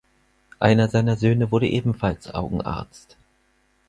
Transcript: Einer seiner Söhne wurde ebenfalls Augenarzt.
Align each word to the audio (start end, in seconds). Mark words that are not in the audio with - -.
Einer 0.57 0.87
seiner 0.87 1.15
Söhne 1.15 1.51
wurde 1.51 1.67
ebenfalls 1.69 2.27
Augenarzt. 2.33 3.17